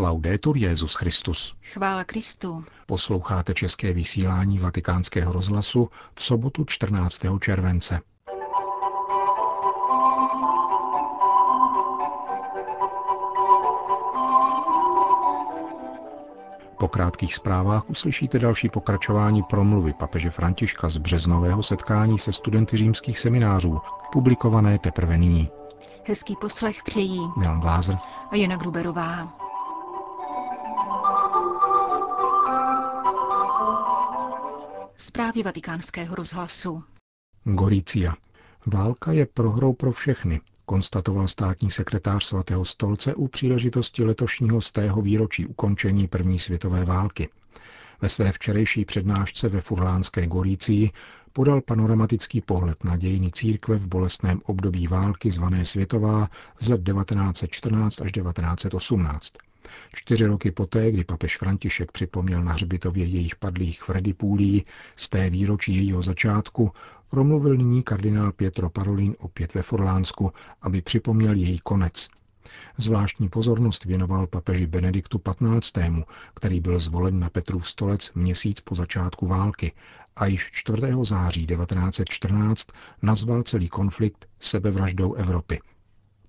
[0.00, 1.54] Laudetur Jezus Christus.
[1.72, 2.64] Chvála Kristu.
[2.86, 7.20] Posloucháte české vysílání Vatikánského rozhlasu v sobotu 14.
[7.40, 8.00] července.
[16.78, 23.18] Po krátkých zprávách uslyšíte další pokračování promluvy papeže Františka z březnového setkání se studenty římských
[23.18, 23.80] seminářů,
[24.12, 25.50] publikované teprve nyní.
[26.06, 27.96] Hezký poslech přejí Milan Glázer
[28.30, 29.47] a Jana Gruberová.
[35.00, 36.84] Zprávy vatikánského rozhlasu.
[37.44, 38.14] Gorícia.
[38.66, 45.46] Válka je prohrou pro všechny, konstatoval státní sekretář svatého stolce u příležitosti letošního stého výročí
[45.46, 47.28] ukončení první světové války.
[48.00, 50.90] Ve své včerejší přednášce ve Furlánské Gorícii
[51.32, 56.28] podal panoramatický pohled na dějiny církve v bolestném období války zvané světová
[56.60, 59.32] z let 1914 až 1918.
[59.94, 64.64] Čtyři roky poté, kdy papež František připomněl na hřbitově jejich padlých v Redipůlii
[64.96, 66.72] z té výročí jejího začátku,
[67.08, 72.08] promluvil nyní kardinál Pietro Parolin opět ve Forlánsku, aby připomněl její konec.
[72.78, 75.78] Zvláštní pozornost věnoval papeži Benediktu XV.,
[76.34, 79.72] který byl zvolen na Petrův stolec měsíc po začátku války
[80.16, 80.82] a již 4.
[81.02, 82.66] září 1914
[83.02, 85.60] nazval celý konflikt sebevraždou Evropy.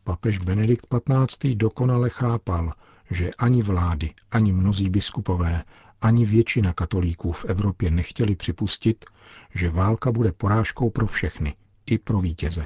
[0.03, 1.56] Papež Benedikt XV.
[1.56, 2.73] dokonale chápal,
[3.09, 5.63] že ani vlády, ani mnozí biskupové,
[6.02, 9.05] ani většina katolíků v Evropě nechtěli připustit,
[9.55, 12.66] že válka bude porážkou pro všechny, i pro vítěze.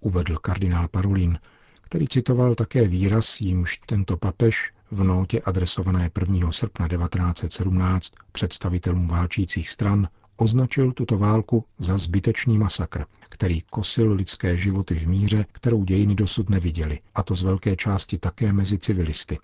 [0.00, 1.38] Uvedl kardinál Parolin,
[1.82, 6.52] který citoval také výraz, jímž tento papež v notě adresované 1.
[6.52, 14.94] srpna 1917 představitelům válčících stran označil tuto válku za zbytečný masakr, který kosil lidské životy
[14.94, 19.38] v míře, kterou dějiny dosud neviděli, a to z velké části také mezi civilisty.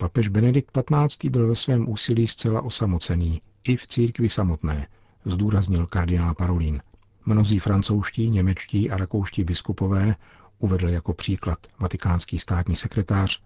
[0.00, 1.30] Papež Benedikt XV.
[1.30, 4.86] byl ve svém úsilí zcela osamocený, i v církvi samotné,
[5.24, 6.82] zdůraznil kardinál Parolin.
[7.26, 10.16] Mnozí francouzští, němečtí a rakouští biskupové,
[10.58, 13.42] uvedl jako příklad vatikánský státní sekretář,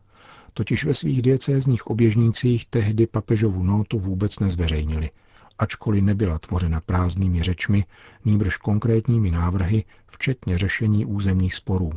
[0.52, 5.10] totiž ve svých diecézních oběžnících tehdy papežovu notu vůbec nezveřejnili,
[5.58, 7.84] ačkoliv nebyla tvořena prázdnými řečmi,
[8.24, 11.92] nýbrž konkrétními návrhy, včetně řešení územních sporů.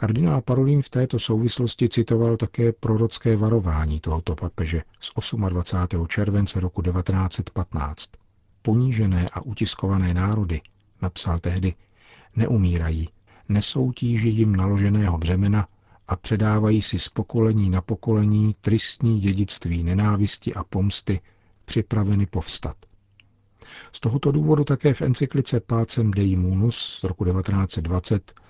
[0.00, 5.10] Kardinál Parolin v této souvislosti citoval také prorocké varování tohoto papeže z
[5.48, 6.06] 28.
[6.06, 8.10] července roku 1915.
[8.62, 10.60] Ponížené a utiskované národy,
[11.02, 11.74] napsal tehdy,
[12.36, 13.08] neumírají,
[13.48, 15.68] nesou tíži jim naloženého břemena
[16.08, 21.20] a předávají si z pokolení na pokolení tristní dědictví nenávisti a pomsty,
[21.64, 22.76] připraveny povstat.
[23.92, 28.40] Z tohoto důvodu také v encyklice Pacem Dei Munus z roku 1920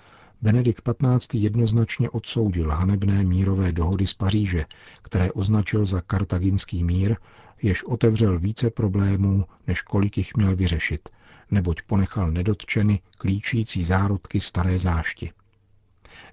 [0.43, 1.35] Benedikt XV.
[1.35, 4.65] jednoznačně odsoudil hanebné mírové dohody z Paříže,
[5.03, 7.17] které označil za kartaginský mír,
[7.63, 11.09] jež otevřel více problémů, než kolik jich měl vyřešit,
[11.51, 15.33] neboť ponechal nedotčeny klíčící zárodky staré zášti.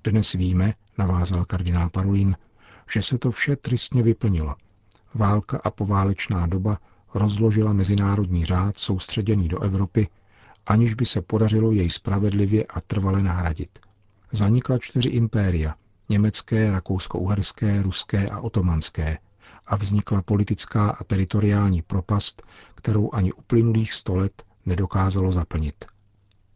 [0.03, 2.35] Dnes víme, navázal kardinál Parolin,
[2.91, 4.55] že se to vše tristně vyplnilo.
[5.13, 6.77] Válka a poválečná doba
[7.13, 10.07] rozložila mezinárodní řád soustředěný do Evropy,
[10.65, 13.86] aniž by se podařilo jej spravedlivě a trvale nahradit.
[14.31, 15.75] Zanikla čtyři impéria,
[16.09, 19.17] německé, rakousko-uherské, ruské a otomanské,
[19.67, 22.43] a vznikla politická a teritoriální propast,
[22.75, 25.85] kterou ani uplynulých sto let nedokázalo zaplnit.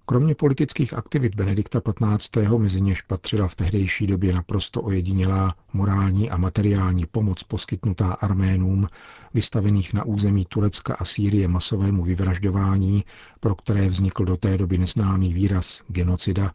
[0.05, 6.38] Kromě politických aktivit Benedikta XV., mezi něž patřila v tehdejší době naprosto ojedinělá morální a
[6.38, 8.88] materiální pomoc poskytnutá Arménům,
[9.33, 13.05] vystavených na území Turecka a Sýrie masovému vyvražďování,
[13.39, 16.53] pro které vznikl do té doby neznámý výraz genocida,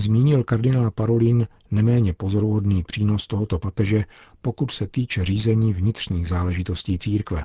[0.00, 4.04] zmínil kardinál Parolin neméně pozoruhodný přínos tohoto papeže,
[4.42, 7.44] pokud se týče řízení vnitřních záležitostí církve.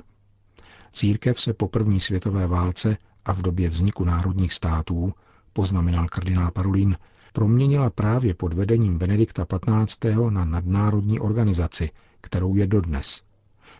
[0.92, 5.12] Církev se po první světové válce a v době vzniku národních států,
[5.52, 6.96] poznamenal kardinál Parolin,
[7.32, 9.46] proměnila právě pod vedením Benedikta
[9.86, 10.04] XV.
[10.30, 11.90] na nadnárodní organizaci,
[12.20, 13.22] kterou je dodnes–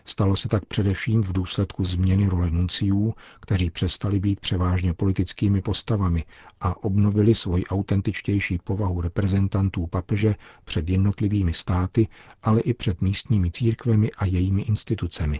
[0.07, 6.23] Stalo se tak především v důsledku změny role nunciů, kteří přestali být převážně politickými postavami
[6.61, 12.07] a obnovili svoji autentičtější povahu reprezentantů papeže před jednotlivými státy,
[12.43, 15.39] ale i před místními církvemi a jejími institucemi.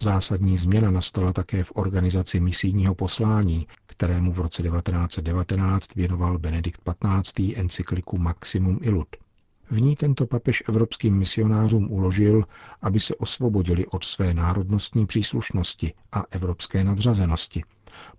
[0.00, 6.80] Zásadní změna nastala také v organizaci misijního poslání, kterému v roce 1919 věnoval Benedikt
[7.22, 7.40] XV.
[7.56, 9.08] encykliku Maximum Illud.
[9.70, 12.44] V ní tento papež evropským misionářům uložil,
[12.82, 17.62] aby se osvobodili od své národnostní příslušnosti a evropské nadřazenosti.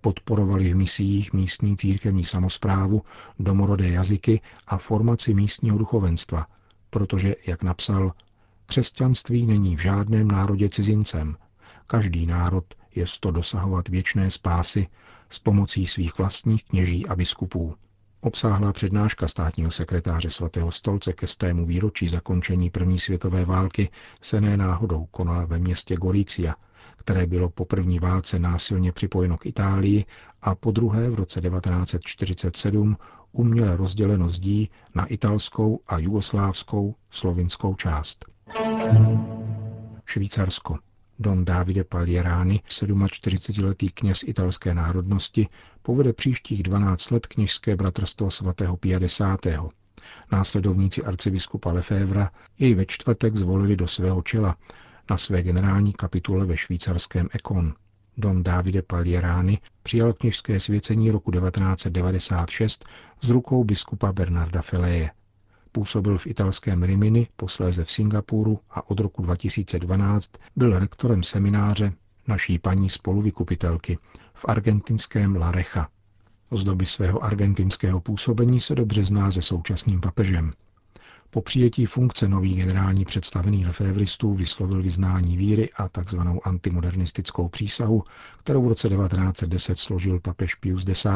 [0.00, 3.02] Podporovali v misiích místní církevní samozprávu,
[3.38, 6.46] domorodé jazyky a formaci místního duchovenstva,
[6.90, 8.12] protože, jak napsal,
[8.66, 11.36] Křesťanství není v žádném národě cizincem.
[11.86, 12.64] Každý národ
[12.94, 14.86] je to dosahovat věčné spásy
[15.28, 17.74] s pomocí svých vlastních kněží a biskupů.
[18.20, 23.90] Obsáhlá přednáška státního sekretáře svatého stolce ke stému výročí zakončení první světové války
[24.22, 26.54] se ne náhodou konala ve městě Gorícia,
[26.96, 30.04] které bylo po první válce násilně připojeno k Itálii
[30.42, 32.96] a po druhé v roce 1947
[33.32, 38.24] uměle rozděleno zdí na italskou a jugoslávskou slovinskou část.
[40.04, 40.87] Švýcarsko.
[41.18, 45.48] Don Davide Paglierani, 47-letý kněz italské národnosti,
[45.82, 49.40] povede příštích 12 let kněžské bratrstvo svatého 50.
[50.32, 54.56] Následovníci arcibiskupa Lefevra jej ve čtvrtek zvolili do svého čela
[55.10, 57.74] na své generální kapitule ve švýcarském Ekon.
[58.16, 62.84] Don Davide Paglierani přijal kněžské svěcení roku 1996
[63.20, 65.10] z rukou biskupa Bernarda Feleje.
[65.78, 71.92] Působil v italském Rimini, posléze v Singapuru a od roku 2012 byl rektorem semináře
[72.26, 73.98] naší paní spoluvykupitelky
[74.34, 75.88] v argentinském La Recha.
[76.50, 80.52] Z doby svého argentinského působení se dobře zná se současným papežem.
[81.30, 81.42] Po
[81.86, 86.18] funkce nový generální představený lefévristů vyslovil vyznání víry a tzv.
[86.44, 88.02] antimodernistickou přísahu,
[88.38, 91.06] kterou v roce 1910 složil papež Pius X.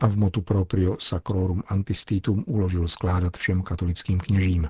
[0.00, 4.68] a v motu proprio Sacrorum Antistitum uložil skládat všem katolickým kněžím.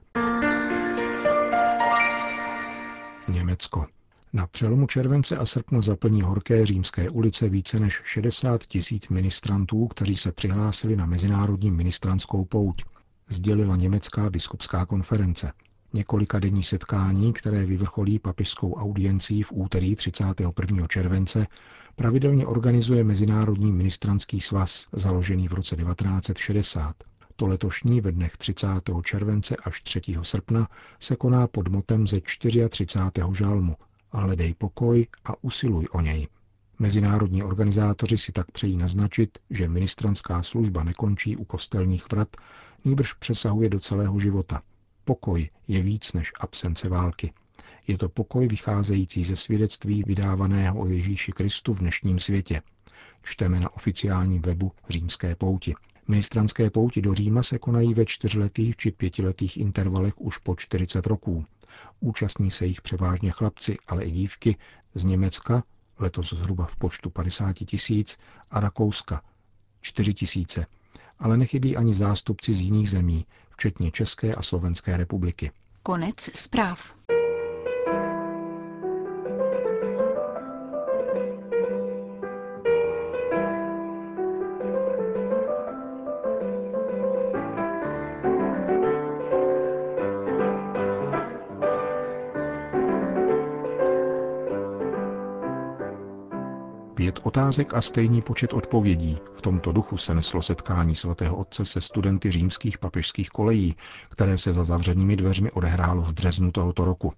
[3.28, 3.86] Německo.
[4.32, 10.16] Na přelomu července a srpna zaplní horké římské ulice více než 60 tisíc ministrantů, kteří
[10.16, 12.84] se přihlásili na mezinárodní ministranskou pouť
[13.28, 15.52] sdělila německá biskupská konference.
[15.92, 20.86] Několika denní setkání, které vyvrcholí papežskou audiencí v úterý 31.
[20.86, 21.46] července,
[21.96, 26.94] pravidelně organizuje Mezinárodní ministranský svaz, založený v roce 1960.
[27.36, 28.68] To letošní ve dnech 30.
[29.04, 30.00] července až 3.
[30.22, 30.68] srpna
[31.00, 33.22] se koná pod motem ze 34.
[33.32, 33.76] žalmu
[34.12, 36.28] Hledej pokoj a usiluj o něj.
[36.78, 42.28] Mezinárodní organizátoři si tak přejí naznačit, že ministranská služba nekončí u kostelních vrat,
[42.84, 44.62] nýbrž přesahuje do celého života.
[45.06, 47.32] Pokoj je víc než absence války.
[47.86, 52.62] Je to pokoj vycházející ze svědectví vydávaného o Ježíši Kristu v dnešním světě.
[53.24, 55.74] Čteme na oficiálním webu Římské pouti.
[56.08, 61.44] Ministranské pouti do Říma se konají ve čtyřletých či pětiletých intervalech už po 40 roků.
[62.00, 64.56] Účastní se jich převážně chlapci, ale i dívky
[64.94, 65.64] z Německa,
[65.98, 68.18] letos zhruba v počtu 50 tisíc,
[68.50, 69.22] a Rakouska
[69.80, 70.66] 4 tisíce,
[71.18, 73.26] ale nechybí ani zástupci z jiných zemí,
[73.56, 75.50] včetně České a Slovenské republiky.
[75.82, 76.94] Konec zpráv.
[97.26, 99.18] Otázek a stejný počet odpovědí.
[99.34, 103.76] V tomto duchu se neslo setkání svatého otce se studenty římských papežských kolejí,
[104.08, 107.12] které se za zavřenými dveřmi odehrálo v březnu tohoto roku.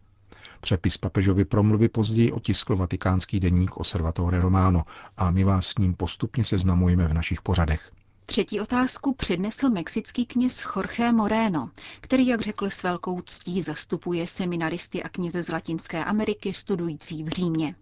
[0.61, 4.85] Přepis papežovy promluvy později otiskl vatikánský deník Osservatore Romano
[5.17, 7.91] a my vás s ním postupně seznamujeme v našich pořadech.
[8.27, 11.71] Třetí otázku přednesl mexický kněz Jorge Moreno,
[12.01, 17.29] který, jak řekl s velkou ctí, zastupuje seminaristy a kněze z Latinské Ameriky studující v
[17.29, 17.75] Římě.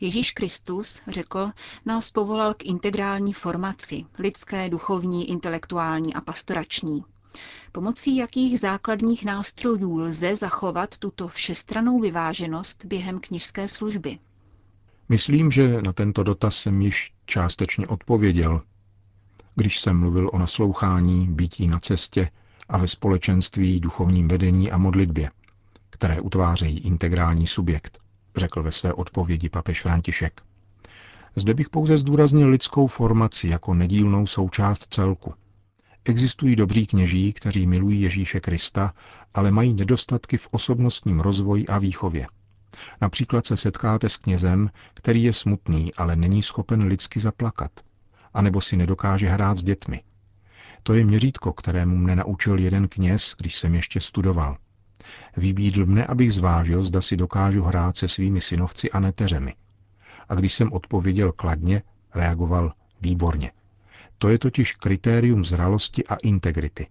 [0.00, 1.50] Ježíš Kristus, řekl,
[1.86, 7.04] nás povolal k integrální formaci, lidské, duchovní, intelektuální a pastorační.
[7.72, 14.18] Pomocí jakých základních nástrojů lze zachovat tuto všestranou vyváženost během knižské služby?
[15.08, 18.62] Myslím, že na tento dotaz jsem již částečně odpověděl,
[19.54, 22.30] když jsem mluvil o naslouchání, bytí na cestě
[22.68, 25.30] a ve společenství, duchovním vedení a modlitbě,
[25.90, 28.05] které utvářejí integrální subjekt
[28.36, 30.40] řekl ve své odpovědi papež František.
[31.36, 35.34] Zde bych pouze zdůraznil lidskou formaci jako nedílnou součást celku.
[36.04, 38.94] Existují dobří kněží, kteří milují Ježíše Krista,
[39.34, 42.26] ale mají nedostatky v osobnostním rozvoji a výchově.
[43.00, 47.70] Například se setkáte s knězem, který je smutný, ale není schopen lidsky zaplakat,
[48.34, 50.02] anebo si nedokáže hrát s dětmi.
[50.82, 54.56] To je měřítko, kterému mne naučil jeden kněz, když jsem ještě studoval.
[55.36, 59.54] Vybídl mne, abych zvážil, zda si dokážu hrát se svými synovci a neteřemi.
[60.28, 61.82] A když jsem odpověděl kladně,
[62.14, 63.52] reagoval výborně.
[64.18, 66.86] To je totiž kritérium zralosti a integrity.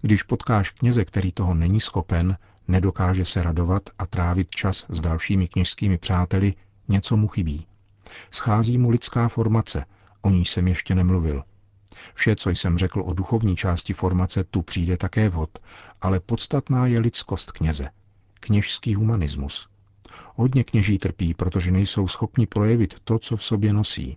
[0.00, 5.48] Když potkáš kněze, který toho není schopen, nedokáže se radovat a trávit čas s dalšími
[5.48, 6.54] kněžskými přáteli,
[6.88, 7.66] něco mu chybí.
[8.30, 9.84] Schází mu lidská formace,
[10.22, 11.44] o níž jsem ještě nemluvil.
[12.14, 15.58] Vše, co jsem řekl o duchovní části formace, tu přijde také vod,
[16.00, 17.88] ale podstatná je lidskost kněze.
[18.40, 19.68] kněžský humanismus.
[20.34, 24.16] Hodně kněží trpí, protože nejsou schopni projevit to, co v sobě nosí.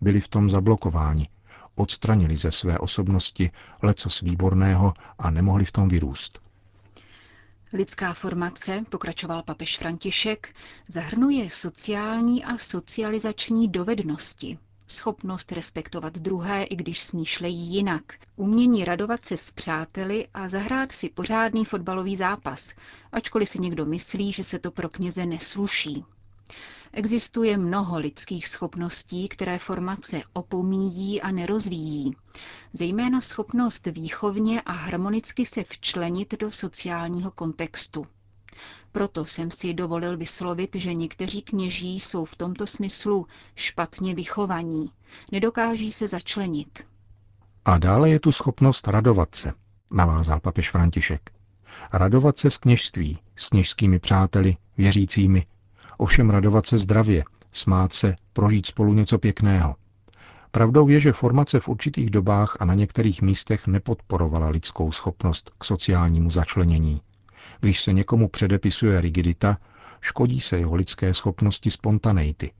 [0.00, 1.28] Byli v tom zablokováni,
[1.74, 3.50] odstranili ze své osobnosti
[3.82, 6.40] lecos výborného a nemohli v tom vyrůst.
[7.72, 10.54] Lidská formace, pokračoval papež František,
[10.88, 14.58] zahrnuje sociální a socializační dovednosti,
[14.90, 18.02] schopnost respektovat druhé, i když smýšlejí jinak,
[18.36, 22.74] umění radovat se s přáteli a zahrát si pořádný fotbalový zápas,
[23.12, 26.04] ačkoliv si někdo myslí, že se to pro kněze nesluší.
[26.92, 32.14] Existuje mnoho lidských schopností, které formace opomíjí a nerozvíjí,
[32.72, 38.04] zejména schopnost výchovně a harmonicky se včlenit do sociálního kontextu.
[38.92, 44.90] Proto jsem si dovolil vyslovit, že někteří kněží jsou v tomto smyslu špatně vychovaní,
[45.32, 46.86] nedokáží se začlenit.
[47.64, 49.52] A dále je tu schopnost radovat se,
[49.92, 51.30] navázal papež František.
[51.92, 55.46] Radovat se z kněžství, s kněžskými přáteli, věřícími,
[55.98, 59.76] ovšem radovat se zdravě, smát se, prožít spolu něco pěkného.
[60.50, 65.64] Pravdou je, že formace v určitých dobách a na některých místech nepodporovala lidskou schopnost k
[65.64, 67.00] sociálnímu začlenění.
[67.60, 69.58] Když se někomu předepisuje rigidita,
[70.00, 72.52] škodí se jeho lidské schopnosti spontaneity.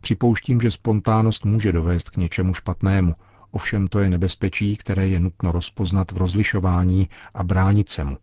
[0.00, 3.14] Připouštím, že spontánnost může dovést k něčemu špatnému,
[3.50, 8.16] ovšem to je nebezpečí, které je nutno rozpoznat v rozlišování a bránit se mu.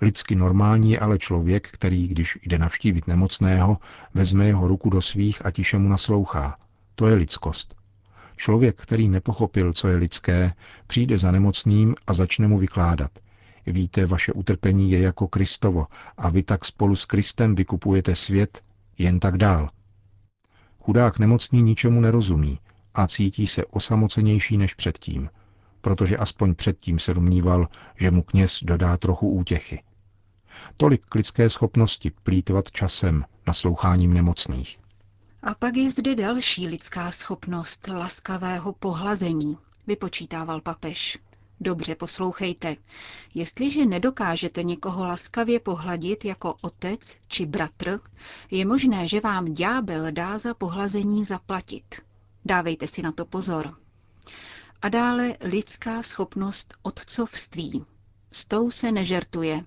[0.00, 3.78] Lidsky normální je ale člověk, který, když jde navštívit nemocného,
[4.14, 6.56] vezme jeho ruku do svých a tiše mu naslouchá.
[6.94, 7.74] To je lidskost.
[8.36, 10.52] Člověk, který nepochopil, co je lidské,
[10.86, 13.10] přijde za nemocným a začne mu vykládat.
[13.66, 18.62] Víte, vaše utrpení je jako Kristovo a vy tak spolu s Kristem vykupujete svět,
[18.98, 19.70] jen tak dál.
[20.80, 22.58] Chudák nemocný ničemu nerozumí
[22.94, 25.30] a cítí se osamocenější než předtím,
[25.80, 29.82] protože aspoň předtím se domníval, že mu kněz dodá trochu útěchy.
[30.76, 34.78] Tolik k lidské schopnosti plítvat časem, nasloucháním nemocných.
[35.42, 41.18] A pak je zde další lidská schopnost laskavého pohlazení, vypočítával papež.
[41.60, 42.76] Dobře poslouchejte.
[43.34, 48.00] Jestliže nedokážete někoho laskavě pohladit jako otec či bratr,
[48.50, 51.94] je možné, že vám ďábel dá za pohlazení zaplatit.
[52.44, 53.74] Dávejte si na to pozor.
[54.82, 57.84] A dále lidská schopnost otcovství.
[58.32, 59.64] S tou se nežertuje.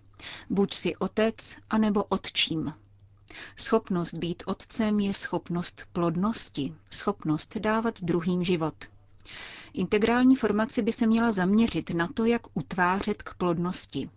[0.49, 2.73] Buď si otec, anebo otčím.
[3.55, 8.75] Schopnost být otcem je schopnost plodnosti, schopnost dávat druhým život.
[9.73, 14.09] Integrální formace by se měla zaměřit na to, jak utvářet k plodnosti.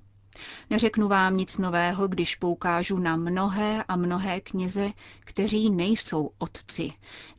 [0.70, 4.90] Neřeknu vám nic nového, když poukážu na mnohé a mnohé kněze,
[5.20, 6.90] kteří nejsou otci,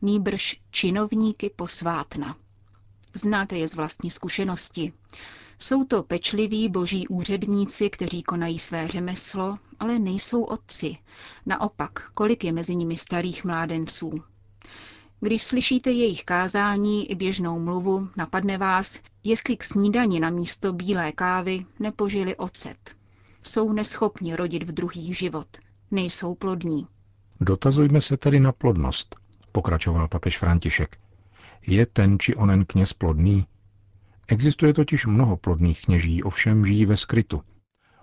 [0.02, 2.36] nýbrž činovníky posvátna.
[3.14, 4.92] Znáte je z vlastní zkušenosti.
[5.58, 10.96] Jsou to pečliví boží úředníci, kteří konají své řemeslo, ale nejsou otci.
[11.46, 14.10] Naopak, kolik je mezi nimi starých mládenců.
[15.20, 21.12] Když slyšíte jejich kázání i běžnou mluvu, napadne vás, jestli k snídani na místo bílé
[21.12, 22.96] kávy nepožili ocet.
[23.40, 25.46] Jsou neschopni rodit v druhých život.
[25.90, 26.86] Nejsou plodní.
[27.40, 29.16] Dotazujme se tedy na plodnost,
[29.52, 30.96] pokračoval papež František.
[31.66, 33.46] Je ten či onen kněz plodný?
[34.28, 37.42] Existuje totiž mnoho plodných kněží, ovšem žijí ve skrytu.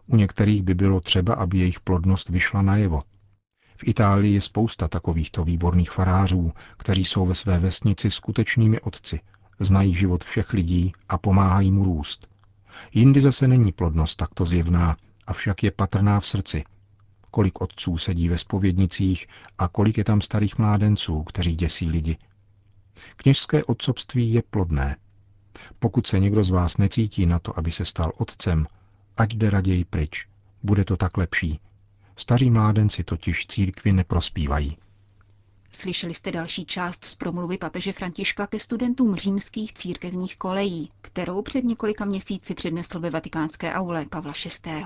[0.08, 3.04] U některých by bylo třeba, aby jejich plodnost vyšla najevo.
[3.82, 9.20] V Itálii je spousta takovýchto výborných farářů, kteří jsou ve své vesnici skutečnými otci,
[9.60, 12.28] znají život všech lidí a pomáhají mu růst.
[12.94, 14.98] Jindy zase není plodnost takto zjevná,
[15.28, 16.64] avšak je patrná v srdci.
[17.32, 22.18] Kolik otců sedí ve spovědnicích a kolik je tam starých mládenců, kteří děsí lidi.
[23.16, 24.98] Kněžské otcovství je plodné.
[25.80, 28.68] Pokud se někdo z vás necítí na to, aby se stal otcem,
[29.18, 30.28] ať jde raději pryč.
[30.64, 31.60] Bude to tak lepší,
[32.22, 34.78] Staří mládenci totiž církvi neprospívají.
[35.72, 41.64] Slyšeli jste další část z promluvy papeže Františka ke studentům římských církevních kolejí, kterou před
[41.66, 44.34] několika měsíci přednesl ve vatikánské aule Pavla
[44.66, 44.86] VI.